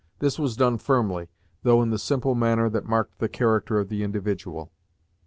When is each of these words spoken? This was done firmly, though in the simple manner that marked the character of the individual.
This 0.17 0.39
was 0.39 0.55
done 0.57 0.79
firmly, 0.79 1.29
though 1.61 1.83
in 1.83 1.91
the 1.91 1.99
simple 1.99 2.33
manner 2.33 2.71
that 2.71 2.89
marked 2.89 3.19
the 3.19 3.29
character 3.29 3.77
of 3.77 3.89
the 3.89 4.01
individual. 4.01 4.71